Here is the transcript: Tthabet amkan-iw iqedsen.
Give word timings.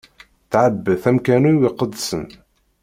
Tthabet 0.45 1.03
amkan-iw 1.09 1.59
iqedsen. 1.69 2.23